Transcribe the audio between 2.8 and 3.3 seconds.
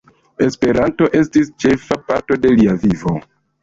vivo.